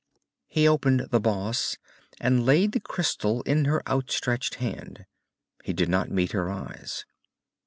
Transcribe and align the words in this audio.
He 0.47 0.67
opened 0.67 1.09
the 1.11 1.19
boss 1.19 1.77
and 2.19 2.43
laid 2.43 2.71
the 2.71 2.79
crystal 2.79 3.43
in 3.43 3.65
her 3.65 3.87
outstretched 3.87 4.55
hand. 4.55 5.05
He 5.63 5.73
did 5.73 5.89
not 5.89 6.09
meet 6.09 6.31
her 6.31 6.49
eyes. 6.49 7.05